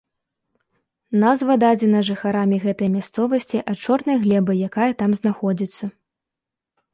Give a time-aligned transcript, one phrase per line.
[1.23, 5.85] Назва дадзена жыхарамі гэтай мясцовасці ад чорнай глебы, якая там знаходзіцца.